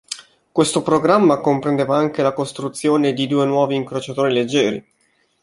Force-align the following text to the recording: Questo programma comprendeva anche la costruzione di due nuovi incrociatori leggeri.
Questo 0.51 0.81
programma 0.81 1.37
comprendeva 1.41 1.95
anche 1.95 2.23
la 2.23 2.33
costruzione 2.33 3.13
di 3.13 3.27
due 3.27 3.45
nuovi 3.45 3.75
incrociatori 3.75 4.33
leggeri. 4.33 4.83